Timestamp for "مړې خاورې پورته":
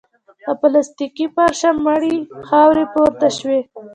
1.85-3.27